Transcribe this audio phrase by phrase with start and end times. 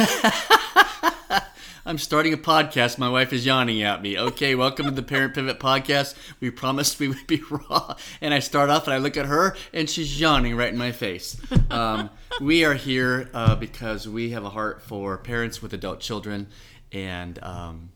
[1.84, 2.96] I'm starting a podcast.
[2.96, 4.18] My wife is yawning at me.
[4.18, 6.14] Okay, welcome to the Parent Pivot Podcast.
[6.40, 7.96] We promised we would be raw.
[8.22, 10.92] And I start off and I look at her and she's yawning right in my
[10.92, 11.38] face.
[11.70, 12.08] Um,
[12.40, 16.46] we are here uh, because we have a heart for parents with adult children
[16.92, 17.90] and um,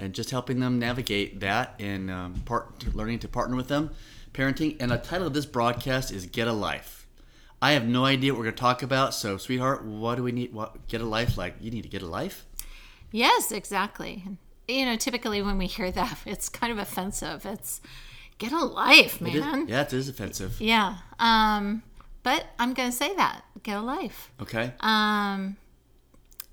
[0.00, 3.90] and just helping them navigate that and um, part, learning to partner with them,
[4.32, 4.76] parenting.
[4.80, 6.97] And the title of this broadcast is Get a Life.
[7.60, 9.14] I have no idea what we're going to talk about.
[9.14, 10.52] So, sweetheart, what do we need?
[10.52, 11.56] What get a life like?
[11.60, 12.46] You need to get a life.
[13.10, 14.24] Yes, exactly.
[14.68, 17.44] You know, typically when we hear that, it's kind of offensive.
[17.46, 17.80] It's
[18.38, 19.66] get a life, It man.
[19.68, 20.60] yeah, it is offensive.
[20.60, 20.98] Yeah.
[21.18, 21.82] Um,
[22.22, 24.30] but I'm going to say that get a life.
[24.40, 24.72] Okay.
[24.80, 25.56] Um,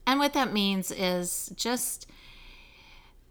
[0.08, 2.08] and what that means is just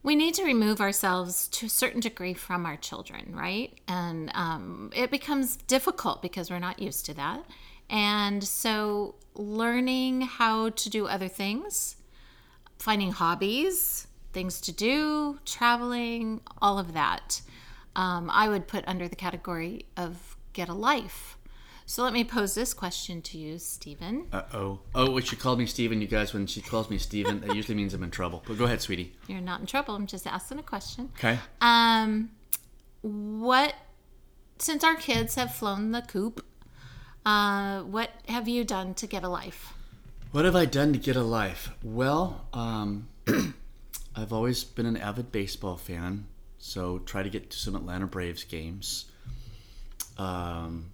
[0.02, 3.72] we need to remove ourselves to a certain degree from our children, right?
[3.88, 7.42] And um, it becomes difficult because we're not used to that.
[7.90, 11.96] And so, learning how to do other things,
[12.78, 17.42] finding hobbies, things to do, traveling, all of that,
[17.94, 21.38] um, I would put under the category of get a life.
[21.86, 24.26] So, let me pose this question to you, Stephen.
[24.32, 24.80] Uh oh.
[24.94, 27.74] Oh, when she called me Stephen, you guys, when she calls me Stephen, that usually
[27.74, 28.42] means I'm in trouble.
[28.46, 29.12] But go ahead, sweetie.
[29.28, 29.94] You're not in trouble.
[29.94, 31.10] I'm just asking a question.
[31.18, 31.38] Okay.
[31.60, 32.30] Um,
[33.02, 33.74] what,
[34.58, 36.42] since our kids have flown the coop,
[37.24, 39.72] uh, what have you done to get a life?
[40.32, 41.70] What have I done to get a life?
[41.82, 43.08] Well, um,
[44.16, 46.26] I've always been an avid baseball fan,
[46.58, 49.06] so try to get to some Atlanta Braves games.
[50.18, 50.90] Um,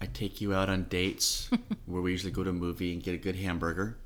[0.00, 1.50] I take you out on dates
[1.86, 3.98] where we usually go to a movie and get a good hamburger.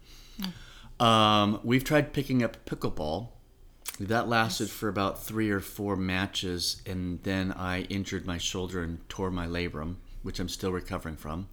[0.98, 3.28] Um, we've tried picking up pickleball.
[4.08, 9.08] That lasted for about three or four matches, and then I injured my shoulder and
[9.08, 11.48] tore my labrum, which I'm still recovering from.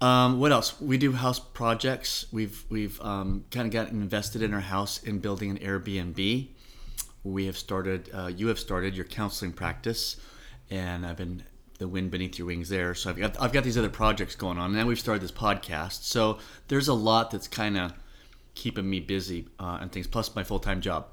[0.00, 0.80] Um, what else?
[0.80, 2.26] We do house projects.
[2.32, 6.48] We've we've um, kind of gotten invested in our house in building an Airbnb.
[7.22, 8.10] We have started.
[8.12, 10.16] Uh, you have started your counseling practice,
[10.68, 11.44] and I've been
[11.78, 12.92] the wind beneath your wings there.
[12.96, 15.30] So I've got I've got these other projects going on, and then we've started this
[15.30, 16.02] podcast.
[16.02, 17.92] So there's a lot that's kind of
[18.56, 20.08] keeping me busy uh, and things.
[20.08, 21.06] Plus my full time job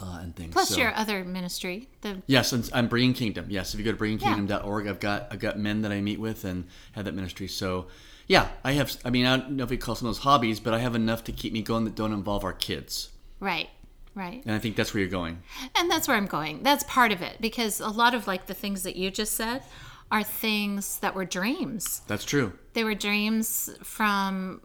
[0.00, 0.52] uh, and things.
[0.52, 3.46] Plus So- your other ministry, the Yes, and I'm Bringing Kingdom.
[3.48, 6.44] Yes, if you go to bringingkingdom.org, I've got I've got men that I meet with
[6.44, 7.48] and have that ministry.
[7.48, 7.86] So,
[8.26, 8.96] yeah, I have.
[9.04, 10.94] I mean, I don't know if we call some of those hobbies, but I have
[10.94, 13.10] enough to keep me going that don't involve our kids.
[13.40, 13.68] right,
[14.14, 14.42] right.
[14.46, 15.42] And I think that's where you're going.
[15.76, 16.62] And that's where I'm going.
[16.62, 19.62] That's part of it because a lot of like the things that you just said
[20.10, 22.02] are things that were dreams.
[22.06, 22.52] That's true.
[22.74, 24.60] They were dreams from,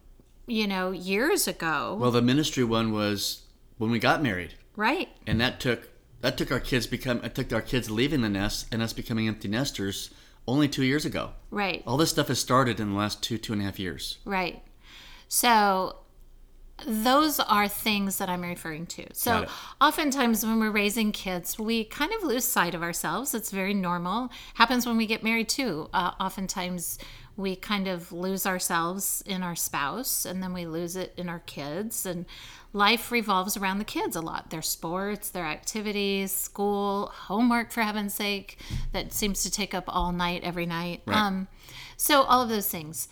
[0.48, 1.98] you know, years ago.
[2.00, 3.44] Well, the ministry one was
[3.78, 5.10] when we got married, right.
[5.28, 5.90] and that took
[6.22, 9.28] that took our kids become it took our kids leaving the nest and us becoming
[9.28, 10.10] empty nesters
[10.48, 11.32] only two years ago.
[11.52, 11.84] Right.
[11.86, 14.18] All this stuff has started in the last two two and a half years.
[14.26, 14.64] Right.
[15.28, 15.98] So
[16.86, 19.06] those are things that I'm referring to.
[19.14, 19.46] So
[19.82, 23.34] oftentimes when we're raising kids, we kind of lose sight of ourselves.
[23.34, 24.30] It's very normal.
[24.54, 25.90] Happens when we get married too.
[25.94, 26.98] Uh, oftentimes
[27.40, 31.40] we kind of lose ourselves in our spouse and then we lose it in our
[31.46, 32.26] kids and
[32.74, 38.14] life revolves around the kids a lot their sports their activities school homework for heaven's
[38.14, 38.58] sake
[38.92, 41.18] that seems to take up all night every night Right.
[41.18, 41.48] um,
[41.96, 43.08] so all of those things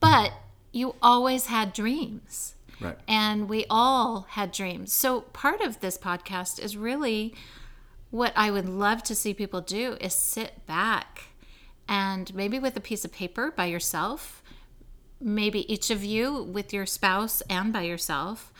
[0.00, 0.32] but
[0.72, 2.98] you always had dreams Right.
[3.08, 4.92] and we all had dreams.
[4.92, 7.34] So part of this podcast is really
[8.10, 11.24] what I would love to see people do is sit back
[11.88, 14.42] and maybe with a piece of paper by yourself,
[15.20, 18.52] maybe each of you with your spouse and by yourself,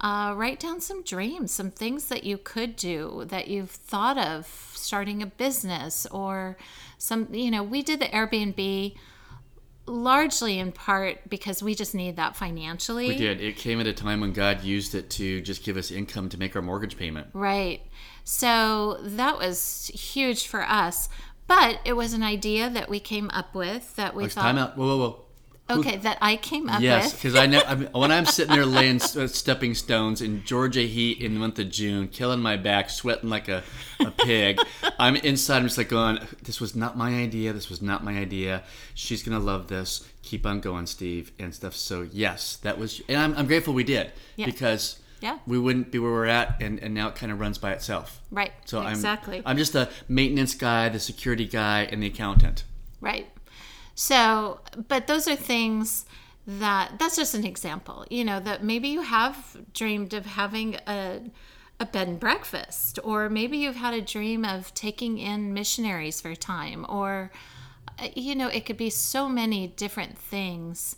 [0.00, 4.46] uh, write down some dreams, some things that you could do that you've thought of
[4.74, 6.56] starting a business or
[6.98, 8.94] some, you know, we did the Airbnb
[9.86, 13.08] largely in part because we just need that financially.
[13.08, 13.40] We did.
[13.40, 16.38] It came at a time when God used it to just give us income to
[16.38, 17.28] make our mortgage payment.
[17.32, 17.82] Right.
[18.24, 21.08] So that was huge for us.
[21.46, 24.76] But it was an idea that we came up with that we thought, time out.
[24.78, 25.24] Whoa, whoa,
[25.68, 25.78] whoa.
[25.78, 27.22] okay, that I came up Yes, with.
[27.22, 27.60] because I know
[27.92, 32.08] when I'm sitting there laying stepping stones in Georgia heat in the month of June,
[32.08, 33.62] killing my back, sweating like a,
[34.00, 34.58] a pig.
[34.98, 35.58] I'm inside.
[35.58, 37.52] I'm just like going, "This was not my idea.
[37.52, 38.62] This was not my idea.
[38.94, 40.06] She's gonna love this.
[40.22, 43.84] Keep on going, Steve, and stuff." So yes, that was, and I'm, I'm grateful we
[43.84, 44.46] did Yeah.
[44.46, 45.38] because Yeah.
[45.46, 48.20] we wouldn't be where we're at, and, and now it kind of runs by itself.
[48.30, 48.52] Right.
[48.66, 49.38] So exactly.
[49.38, 52.64] I'm I'm just the maintenance guy, the security guy, and the accountant.
[53.00, 53.26] Right.
[53.94, 56.04] So, but those are things
[56.46, 58.04] that that's just an example.
[58.10, 61.22] You know, that maybe you have dreamed of having a
[61.80, 66.34] a bed and breakfast or maybe you've had a dream of taking in missionaries for
[66.36, 67.32] time or
[67.98, 70.96] uh, you know, it could be so many different things.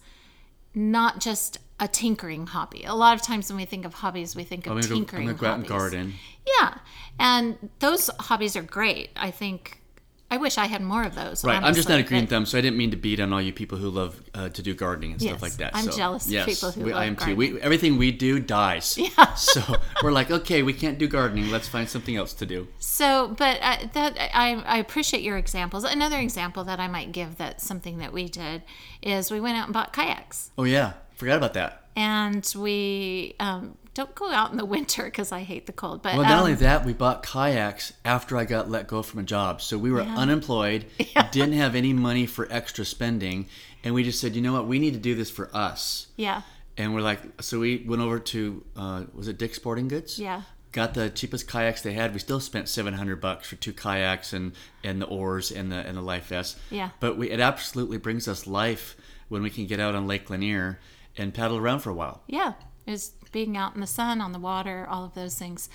[0.77, 2.85] Not just a tinkering hobby.
[2.85, 4.95] A lot of times when we think of hobbies, we think of I'm go, I'm
[4.95, 5.69] tinkering go out and hobbies.
[5.69, 6.15] garden.
[6.61, 6.75] Yeah,
[7.19, 9.11] and those hobbies are great.
[9.17, 9.81] I think.
[10.29, 11.45] I wish I had more of those.
[11.45, 11.63] Right.
[11.63, 13.53] I'm just not a green thumb, so I didn't mean to beat on all you
[13.53, 15.71] people who love uh, to do gardening and Yes, stuff like that.
[15.77, 17.37] I'm so, jealous of yes, people who we, love I am too.
[17.37, 18.99] We, everything we do dies.
[19.17, 19.35] Yeah.
[19.35, 21.51] So we're like, okay, we can't do gardening.
[21.53, 22.67] Let's find something else to do.
[22.81, 25.85] So, but uh, that I, I appreciate your examples.
[25.85, 28.63] Another example that I might give that something that we did
[29.03, 31.85] is we went out and bought kayaks, Oh yeah, forgot about that.
[31.95, 36.03] and we um, don't go out in the winter because I hate the cold.
[36.03, 39.21] But Well, not um, only that, we bought kayaks after I got let go from
[39.21, 39.63] a job.
[39.63, 40.85] So we were unemployed,
[41.33, 43.49] didn't have any money for extra spending,
[43.83, 46.09] and we just said, you know what, we need to do this for us.
[46.17, 46.43] yeah,
[46.77, 50.19] And we're like, so we went over to, uh, was it Dick's Sporting Goods?
[50.19, 52.13] yeah, Got the cheapest kayaks they had.
[52.13, 54.53] We still spent seven hundred bucks for two kayaks and
[54.85, 56.59] and the oars and the and the life vest.
[56.69, 56.91] Yeah.
[57.01, 58.95] But we it absolutely brings us life
[59.31, 60.79] when we can get out on Lake Lanier
[61.17, 62.21] and paddle around for a while.
[62.27, 62.53] yeah.
[62.85, 65.69] Is being out in the sun, on the water, all of those things.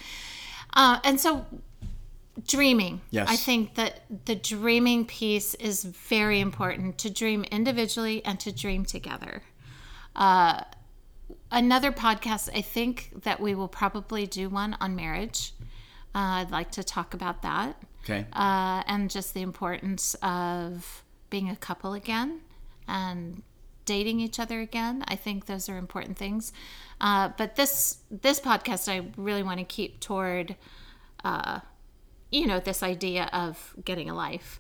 [0.74, 1.45] Uh, and so,
[2.48, 3.01] dreaming.
[3.09, 3.27] Yes.
[3.30, 8.86] I think that the dreaming piece is very important to dream individually and to dream
[8.86, 9.44] together.
[10.15, 10.62] Uh,
[11.51, 15.54] another podcast, I think that we will probably do one on marriage.
[16.13, 18.25] Uh, I'd like to talk about that Okay.
[18.33, 22.42] uh, and just the importance of being a couple again
[22.88, 23.44] and
[23.86, 25.04] dating each other again.
[25.07, 26.54] I think those are important things.
[27.00, 30.56] Uh, but this this podcast, I really want to keep toward,
[31.24, 31.60] uh,
[32.31, 34.60] you know, this idea of getting a life.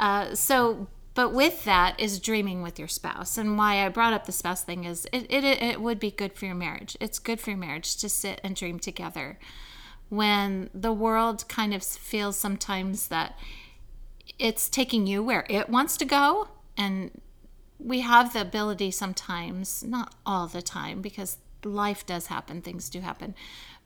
[0.00, 3.36] Uh, so, but with that is dreaming with your spouse.
[3.36, 6.32] And why I brought up the spouse thing is it, it, it would be good
[6.32, 6.96] for your marriage.
[7.00, 9.38] It's good for your marriage to sit and dream together
[10.12, 13.38] when the world kind of feels sometimes that
[14.38, 17.10] it's taking you where it wants to go and
[17.84, 23.00] we have the ability sometimes not all the time because life does happen things do
[23.00, 23.34] happen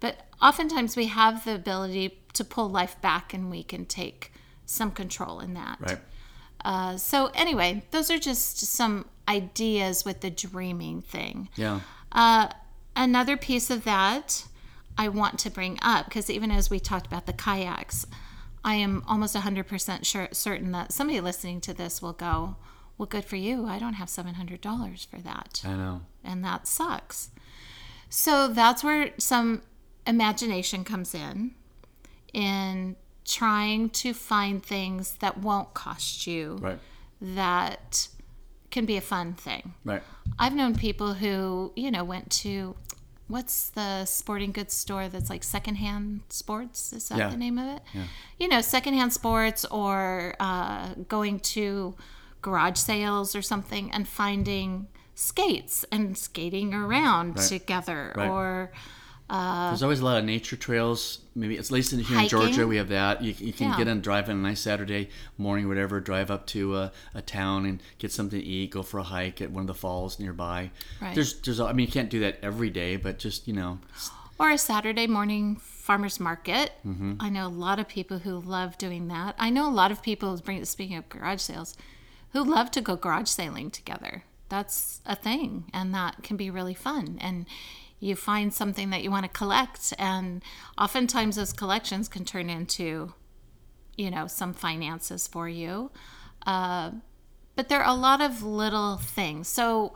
[0.01, 4.33] but oftentimes we have the ability to pull life back and we can take
[4.65, 5.99] some control in that Right.
[6.65, 11.81] uh, so anyway those are just some ideas with the dreaming thing Yeah.
[12.13, 12.49] uh,
[12.95, 14.47] another piece of that
[14.99, 18.07] I want to bring up because even as we talked about the kayaks,
[18.65, 22.57] I am almost 100% sure, certain that somebody listening to this will go,
[22.99, 23.67] Well, good for you.
[23.67, 25.63] I don't have $700 for that.
[25.65, 26.03] I know.
[26.25, 27.31] And that sucks.
[28.09, 29.63] So that's where some
[30.07, 31.53] imagination comes in,
[32.33, 36.79] in trying to find things that won't cost you, Right.
[37.21, 38.09] that
[38.71, 39.75] can be a fun thing.
[39.85, 40.03] Right.
[40.39, 42.77] I've known people who, you know, went to
[43.29, 46.93] what's the sporting goods store that's like secondhand sports?
[46.93, 47.29] Is that Yeah.
[47.31, 47.83] the name of it?
[47.93, 48.05] yeah.
[48.39, 51.97] You know, secondhand sports or uh, going to
[52.47, 58.29] garage sales or something and finding skates and skating around together Right.
[58.31, 58.71] or
[59.29, 61.19] There's always a lot of nature trails.
[61.35, 63.23] Maybe at least in here in Georgia, we have that.
[63.25, 63.77] You, you can Yeah.
[63.79, 66.01] get on drive on a nice Saturday morning, or whatever.
[66.01, 68.71] Drive up to a, a town and get something to eat.
[68.71, 70.71] Go for a hike at one of the falls nearby.
[71.03, 71.15] Right.
[71.17, 71.59] There's, there's.
[71.61, 73.81] I mean, you can't do that every day, but just you know,
[74.39, 76.71] or a Saturday morning farmers market.
[76.87, 77.15] Mm-hmm.
[77.19, 79.35] I know a lot of people who love doing that.
[79.39, 81.77] I know a lot of people, bring- speaking of garage sales,
[82.37, 84.25] who love to go garage sailing together.
[84.51, 87.17] That's a thing, and that can be really fun.
[87.21, 87.47] And
[87.99, 90.43] you find something that you want to collect, and
[90.79, 93.15] oftentimes those collections can turn into,
[93.97, 95.91] you know, some finances for you.
[96.47, 96.91] Uh,
[97.57, 99.49] but there are a lot of little things.
[99.49, 99.95] So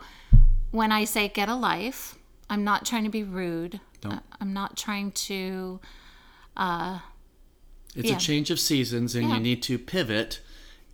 [0.71, 2.15] when I say get a life,
[2.49, 3.79] I'm not trying to be rude.
[4.01, 4.13] Don't.
[4.15, 5.79] I- I'm not trying to.
[7.93, 8.15] it's Yeah.
[8.15, 9.35] a change of seasons, and Yeah.
[9.35, 10.39] you need to pivot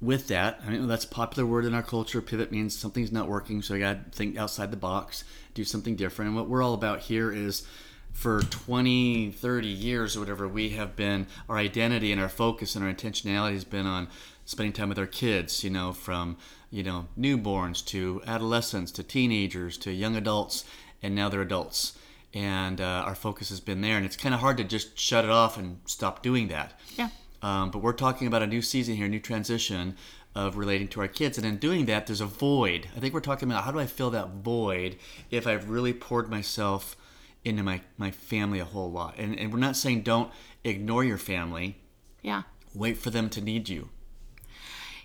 [0.01, 0.59] with that.
[0.65, 2.21] I mean, that's a popular word in our culture.
[2.21, 5.23] Pivot means something's not working, so you got to think outside the box,
[5.53, 6.29] do something different.
[6.29, 7.67] And what we're all about here is
[8.11, 12.83] for 20, 30 years or whatever, we have been, our identity and our focus and
[12.85, 14.07] our intentionality has been on
[14.45, 16.37] spending time with our kids, you know, from,
[16.71, 20.63] you know, newborns to adolescents to teenagers to young adults,
[21.03, 21.97] and now they're adults.
[22.33, 23.97] And uh, our focus has been there.
[23.97, 26.79] And it's kind of hard to just shut it off and stop doing that.
[26.95, 27.09] Yeah.
[27.47, 29.95] Um, but we're talking about a new season here, a new transition
[30.35, 31.37] of relating to our kids.
[31.37, 32.89] And in doing that, there's a void.
[32.95, 34.97] I think we're talking about how do I fill that void
[35.31, 36.97] if I've really poured myself
[37.45, 39.15] into my, my family a whole lot.
[39.17, 40.29] And, and we're not saying don't
[40.65, 41.77] ignore your family,
[42.21, 42.43] Yeah.
[42.75, 43.87] wait for them to need you.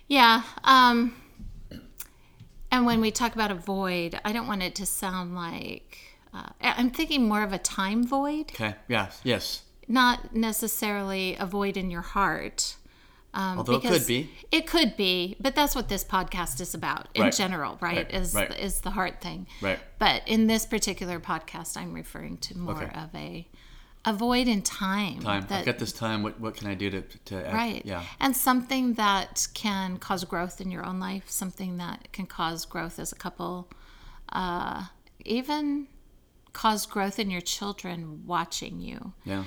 [0.07, 0.43] Yeah.
[0.65, 1.15] Um,
[2.69, 5.97] and when we talk about a void, I don't want it to sound like
[6.33, 8.75] uh, I'm thinking more of a time void, Okay?
[8.89, 9.61] Yeah, yes.
[9.87, 12.75] Not necessarily a void in your heart,
[13.35, 14.29] Um, Although it could be.
[14.51, 17.33] It could be, but that's what this podcast is about in Right.
[17.33, 17.97] general, right?
[17.97, 18.13] Right.
[18.13, 18.51] Is Right.
[18.59, 19.47] is the heart thing.
[19.59, 19.79] Right.
[19.97, 22.93] But in this particular podcast, I'm referring to more Okay.
[22.95, 23.47] of a
[24.05, 25.21] a void in time.
[25.21, 25.45] Time.
[25.47, 26.21] that- I've got this time.
[26.21, 27.55] What what can I do to to act?
[27.55, 27.81] Right.
[27.85, 28.03] Yeah.
[28.19, 32.99] And something that can cause growth in your own life, something that can cause growth
[32.99, 33.67] as a couple,
[34.29, 34.85] uh,
[35.25, 35.87] even
[36.51, 39.13] cause growth in your children watching you.
[39.25, 39.45] Yeah.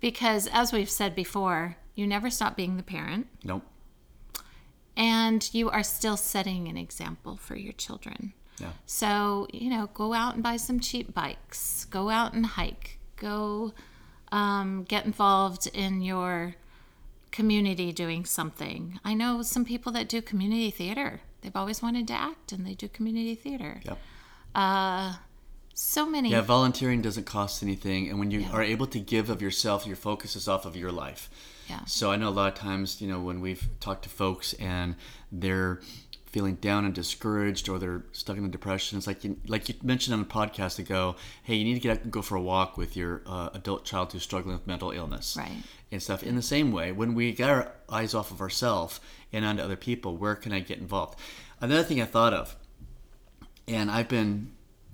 [0.00, 3.62] Because as we've said before, you never stop being the parent Nope.
[4.96, 8.32] and you are still setting an example for your children.
[8.58, 8.72] Yeah.
[8.86, 13.72] So, you know, go out and buy some cheap bikes, go out and hike, go
[14.32, 16.54] um, get involved in your
[17.32, 18.98] community doing something.
[19.04, 21.20] I know some people that do community theater.
[21.40, 23.80] They've always wanted to act and they do community theater.
[23.84, 23.98] Yep.
[24.54, 25.14] Uh,
[25.74, 26.30] so many.
[26.30, 29.96] Yeah, volunteering doesn't cost anything, and when you are able to give of yourself, your
[29.96, 31.30] focus is off of your life.
[31.68, 31.84] Yeah.
[31.84, 34.96] So I know a lot of times, you know, when we've talked to folks and
[35.30, 35.80] they're
[36.26, 39.74] feeling down and discouraged, or they're stuck in a depression, it's like you, like you
[39.82, 41.16] mentioned on a podcast ago.
[41.42, 43.84] Hey, you need to get out and go for a walk with your uh, adult
[43.84, 45.62] child who's struggling with mental illness, Right.
[45.92, 46.22] And stuff.
[46.22, 49.00] In the same way, when we get our eyes off of ourselves
[49.32, 51.18] and onto other people, where can I get involved?
[51.60, 52.56] Another thing I thought of
[53.70, 54.50] and I've been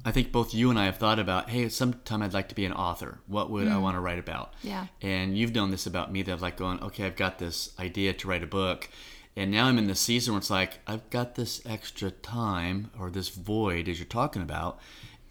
[0.07, 2.65] I think both you and I have thought about, hey, sometime I'd like to be
[2.65, 3.19] an author.
[3.27, 4.55] What would I want to write about?
[4.63, 4.87] Yeah.
[5.03, 8.13] And you've known this about me that I've like going, okay, I've got this idea
[8.13, 8.89] to write a book.
[9.35, 13.11] And now I'm in the season where it's like, I've got this extra time or
[13.11, 14.79] this void as you're talking about.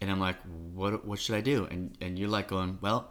[0.02, 0.36] And I'm like,
[0.74, 1.64] what what should I do?
[1.70, 3.10] And and you're like going, well,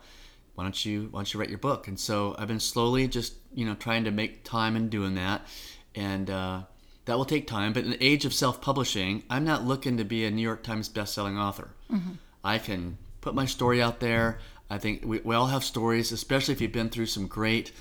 [0.54, 1.88] why don't you why don't you write your book?
[1.88, 5.48] And so I've been slowly just, you know, trying to make time and doing that.
[5.96, 6.62] And uh
[7.06, 10.26] that will take time, but in the age of self-publishing, I'm not looking to be
[10.26, 11.70] a New York Times best-selling author.
[12.44, 14.40] I can put my story out there.
[14.68, 17.72] I think we, we all have stories, especially if you've been through some great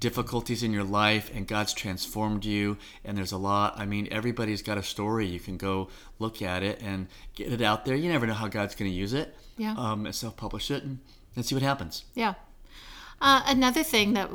[0.00, 2.76] difficulties in your life and God's transformed you.
[3.04, 3.78] And there's a lot.
[3.78, 5.26] I mean, everybody's got a story.
[5.26, 7.94] You can go look at it and get it out there.
[7.94, 9.36] You never know how God's going to use it.
[9.56, 9.74] Yeah.
[9.76, 10.98] Um, and self-publish it and,
[11.36, 12.04] and see what happens.
[12.14, 12.34] Yeah.
[13.20, 14.28] Uh, another thing that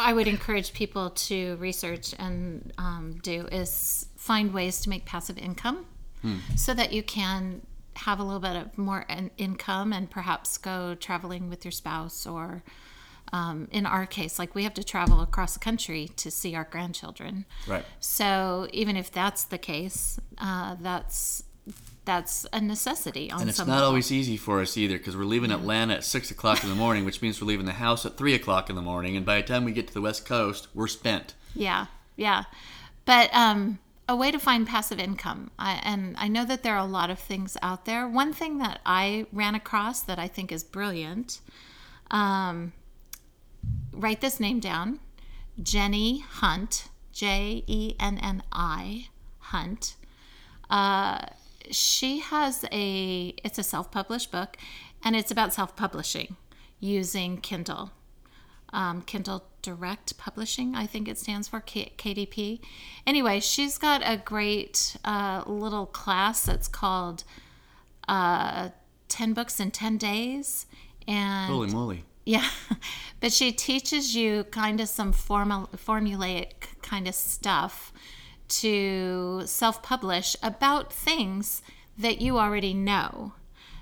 [0.00, 5.38] I would encourage people to research and um, do is find ways to make passive
[5.38, 5.86] income
[6.54, 7.62] so that you can
[7.96, 12.26] have a little bit of more in- income and perhaps go traveling with your spouse
[12.26, 12.62] or
[13.32, 16.64] um, in our case like we have to travel across the country to see our
[16.70, 17.84] grandchildren Right.
[18.00, 21.44] so even if that's the case uh, that's
[22.04, 23.88] that's a necessity on And it's some not level.
[23.88, 27.04] always easy for us either because we're leaving Atlanta at six o'clock in the morning,
[27.04, 29.16] which means we're leaving the house at three o'clock in the morning.
[29.16, 31.34] And by the time we get to the West Coast, we're spent.
[31.54, 32.44] Yeah, yeah.
[33.04, 33.78] But um,
[34.08, 35.50] a way to find passive income.
[35.58, 38.08] I, and I know that there are a lot of things out there.
[38.08, 41.40] One thing that I ran across that I think is brilliant
[42.10, 42.72] um,
[43.92, 45.00] write this name down
[45.60, 49.96] Jenni Hunt, J E N N I, Hunt.
[50.68, 51.26] Uh,
[51.70, 54.56] she has a, it's a self published book,
[55.04, 56.36] and it's about self publishing
[56.80, 57.92] using Kindle
[58.72, 62.60] um, Kindle Direct Publishing, I think it stands for K- KDP.
[63.06, 67.24] Anyway, she's got a great uh, little class that's called
[68.08, 68.70] uh,
[69.08, 70.66] 10 Books in 10 Days.
[71.06, 72.04] And Holy moly.
[72.24, 72.48] yeah,
[73.20, 77.92] but she teaches you kind of some formal, formulaic kind of stuff
[78.50, 81.62] to self publish about things
[81.96, 83.32] that you already know.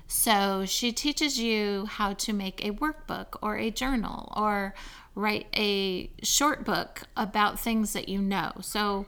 [0.07, 4.73] So she teaches you how to make a workbook or a journal or
[5.13, 8.53] write a short book about things that you know.
[8.61, 9.05] So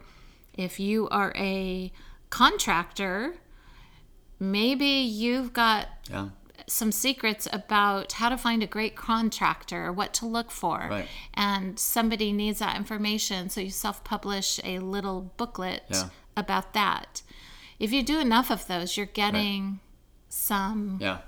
[0.53, 1.91] if you are a
[2.29, 3.35] contractor,
[4.39, 6.29] maybe you've got Yeah.
[6.67, 11.07] Some secrets about how to find a great contractor, what to look for, Right.
[11.33, 13.49] and somebody needs that information.
[13.49, 16.09] So you self publish a little booklet Yeah.
[16.37, 17.21] about that.
[17.79, 19.79] If you do enough of those, you're getting
[20.29, 21.19] some Yeah.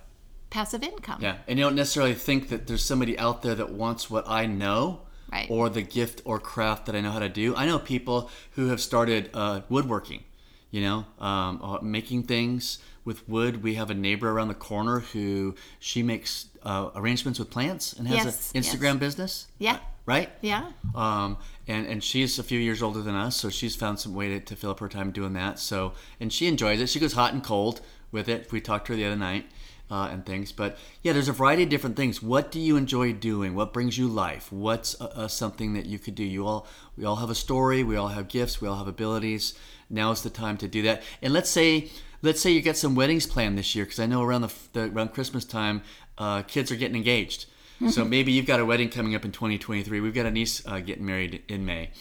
[0.50, 1.20] passive income.
[1.22, 1.38] Yeah.
[1.48, 5.02] And you don't necessarily think that there's somebody out there that wants what I know.
[5.32, 5.50] Right.
[5.50, 7.56] Or the gift or craft that I know how to do.
[7.56, 10.26] I know people who have started uh, woodworking,
[10.74, 13.62] you know, um, uh, making things with wood.
[13.62, 18.08] We have a neighbor around the corner who she makes uh, arrangements with plants and
[18.08, 19.48] has Yes, an Instagram business.
[19.60, 19.78] Yeah.
[20.08, 20.32] Right?
[20.42, 20.72] Yeah.
[20.96, 21.38] Um,
[21.68, 24.40] and, and she's a few years older than us, so she's found some way to,
[24.40, 25.60] to fill up her time doing that.
[25.60, 26.90] So, and she enjoys it.
[26.90, 27.80] She goes hot and cold
[28.12, 28.52] with it.
[28.52, 29.46] We talked to her the other night
[29.92, 30.52] uh, and things.
[30.52, 32.22] But yeah, there's a variety of different things.
[32.22, 33.54] What do you enjoy doing?
[33.54, 34.52] What brings you life?
[34.52, 36.24] What's uh, uh, something that you could do?
[36.24, 37.84] You all, we all have a story.
[37.84, 38.60] We all have gifts.
[38.60, 39.54] We all have abilities.
[39.90, 41.04] Now's the time to do that.
[41.22, 41.90] And let's say,
[42.22, 44.84] let's say you get some weddings planned this year, because I know around the, the
[44.92, 45.82] around Christmas time,
[46.18, 47.46] uh, kids are getting engaged.
[47.90, 50.00] so maybe you've got a wedding coming up in 2023.
[50.00, 51.92] We've got a niece uh, getting married in May,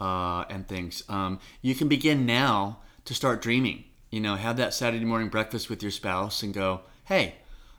[0.00, 1.02] uh, and things.
[1.08, 3.84] Um, you can begin now to start dreaming.
[4.10, 7.34] You know, have that Saturday morning breakfast with your spouse and go, hey,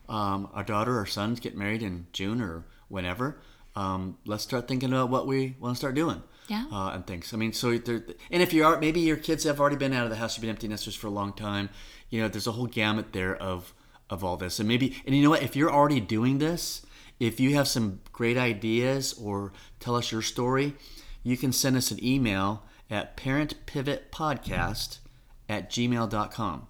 [0.08, 3.40] um, our daughter or son's getting married in June or whenever.
[3.74, 6.22] Um, let's start thinking about what we want to start doing.
[6.48, 6.64] Yeah.
[6.72, 7.32] Uh, and things.
[7.32, 10.04] I mean, so there, and if you are, maybe your kids have already been out
[10.04, 11.68] of the house, you've been empty nesters for a long time.
[12.08, 13.74] You know, there's a whole gamut there of
[14.10, 15.42] of all this, and maybe, and you know what?
[15.42, 16.86] If you're already doing this,
[17.20, 20.74] if you have some great ideas or tell us your story,
[21.22, 24.98] you can send us an email at parentpivotpodcast
[25.48, 26.66] at gmail.com.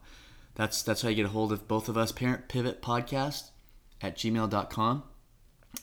[0.55, 3.51] That's that's how you get a hold of both of us, Parent Pivot Podcast
[4.01, 5.05] at gmail.com.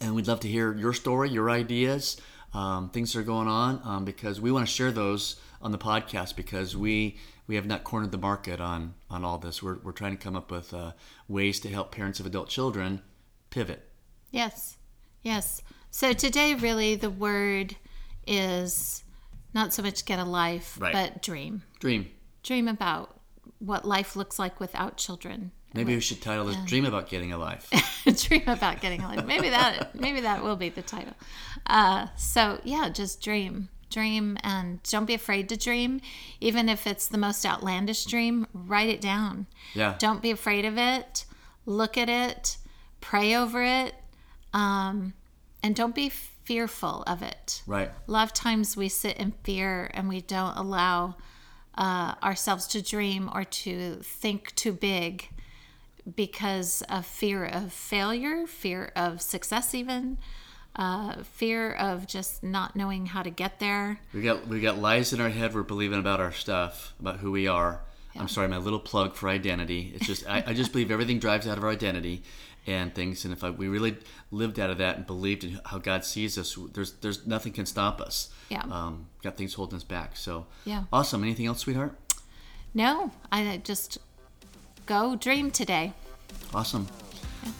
[0.01, 2.19] And we'd love to hear your story, your ideas,
[2.55, 5.77] um, things that are going on, um, because we want to share those on the
[5.77, 9.61] podcast because we we have not cornered the market on on all this.
[9.61, 10.93] We're, we're trying to come up with uh,
[11.27, 13.01] ways to help parents of adult children
[13.49, 13.87] pivot.
[14.31, 14.77] Yes,
[15.21, 15.61] yes.
[15.91, 17.75] So today, really, the word
[18.27, 19.03] is
[19.53, 20.91] not so much get a life, Right.
[20.93, 21.63] but dream.
[21.79, 22.09] Dream.
[22.43, 23.19] Dream about
[23.59, 25.51] what life looks like without children.
[25.75, 27.69] Maybe we should title this "Dream About Getting a Life."
[28.27, 29.25] dream about getting a life.
[29.25, 31.13] Maybe that maybe that will be the title.
[31.65, 36.01] Uh, so yeah, just dream, dream, and don't be afraid to dream,
[36.39, 38.47] even if it's the most outlandish dream.
[38.53, 39.47] Write it down.
[39.73, 39.95] Yeah.
[39.97, 41.25] Don't be afraid of it.
[41.65, 42.57] Look at it.
[43.01, 43.95] Pray over it.
[44.53, 45.13] Um,
[45.63, 47.63] and don't be fearful of it.
[47.65, 47.89] Right.
[48.07, 51.15] A lot of times we sit in fear and we don't allow
[51.75, 55.29] uh, ourselves to dream or to think too big
[56.15, 60.17] because of fear of failure, fear of success, even
[60.75, 63.99] uh, fear of just not knowing how to get there.
[64.13, 65.53] We got we got lies in our head.
[65.55, 67.81] We're believing about our stuff, about who we are.
[68.17, 69.91] I'm sorry, my little plug for identity.
[69.93, 72.23] It's just I, I just believe everything drives out of our identity
[72.65, 73.25] and things.
[73.25, 73.97] And if I, we really
[74.31, 77.65] lived out of that and believed in how God sees us, there's there's nothing can
[77.65, 78.29] stop us.
[78.49, 78.61] Yeah.
[78.71, 80.15] Um, got things holding us back.
[80.15, 80.85] So Yeah.
[80.93, 81.23] awesome.
[81.23, 81.97] Anything else, sweetheart?
[82.73, 83.97] No, I just
[84.85, 85.93] go dream today.
[86.53, 86.87] Awesome.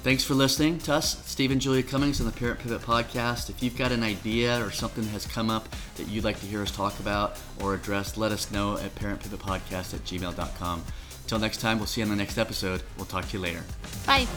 [0.04, 3.52] Thanks for listening to us, Steve and Julia Cummings on the Parent Pivot Podcast.
[3.52, 6.48] If you've got an idea or something that has come up that you'd like to
[6.48, 10.84] hear us talk about or address, let us know at parentpivotpodcast at gmail.com.
[11.24, 12.82] Until next time, we'll see you on the next episode.
[12.98, 13.64] We'll talk to you later.
[14.08, 14.28] Bye.